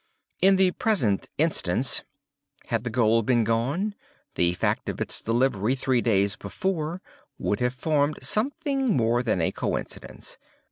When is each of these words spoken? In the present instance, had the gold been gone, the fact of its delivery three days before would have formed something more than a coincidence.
In 0.41 0.55
the 0.55 0.71
present 0.71 1.29
instance, 1.37 2.01
had 2.65 2.83
the 2.83 2.89
gold 2.89 3.27
been 3.27 3.43
gone, 3.43 3.93
the 4.33 4.53
fact 4.55 4.89
of 4.89 4.99
its 4.99 5.21
delivery 5.21 5.75
three 5.75 6.01
days 6.01 6.35
before 6.35 7.03
would 7.37 7.59
have 7.59 7.75
formed 7.75 8.17
something 8.23 8.97
more 8.97 9.21
than 9.21 9.41
a 9.41 9.51
coincidence. 9.51 10.39